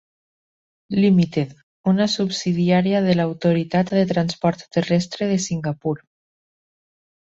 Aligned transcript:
Limited, 0.99 1.51
una 1.91 2.07
subsidiària 2.15 3.03
de 3.09 3.15
l'autoritat 3.19 3.93
de 3.99 4.03
transport 4.13 4.65
terrestre 4.79 5.29
de 5.35 5.41
Singapur. 5.49 5.95